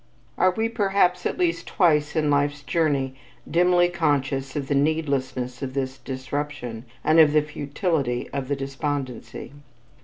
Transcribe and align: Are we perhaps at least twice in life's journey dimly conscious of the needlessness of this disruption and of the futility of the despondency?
Are 0.35 0.49
we 0.49 0.67
perhaps 0.67 1.27
at 1.27 1.37
least 1.37 1.67
twice 1.67 2.15
in 2.15 2.31
life's 2.31 2.63
journey 2.63 3.13
dimly 3.47 3.87
conscious 3.87 4.55
of 4.55 4.67
the 4.67 4.73
needlessness 4.73 5.61
of 5.61 5.75
this 5.75 5.99
disruption 5.99 6.85
and 7.03 7.19
of 7.19 7.33
the 7.33 7.43
futility 7.43 8.27
of 8.31 8.47
the 8.47 8.55
despondency? 8.55 9.53